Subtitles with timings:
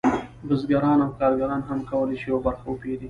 [0.47, 2.99] بزګران او کارګران هم کولی شي یوه برخه وپېري